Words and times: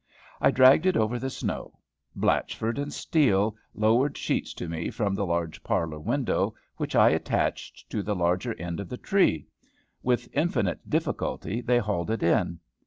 I 0.41 0.49
dragged 0.49 0.87
it 0.87 0.97
over 0.97 1.19
the 1.19 1.29
snow. 1.29 1.77
Blatchford 2.15 2.79
and 2.79 2.91
Steele 2.91 3.55
lowered 3.75 4.17
sheets 4.17 4.51
to 4.55 4.67
me 4.67 4.89
from 4.89 5.13
the 5.13 5.27
large 5.27 5.61
parlor 5.61 5.99
window, 5.99 6.55
which 6.77 6.95
I 6.95 7.09
attached 7.09 7.87
to 7.91 8.01
the 8.01 8.15
larger 8.15 8.55
end 8.55 8.79
of 8.79 8.89
the 8.89 8.97
tree. 8.97 9.45
With 10.01 10.27
infinite 10.35 10.89
difficulty 10.89 11.61
they 11.61 11.77
hauled 11.77 12.09
it 12.09 12.23
in. 12.23 12.59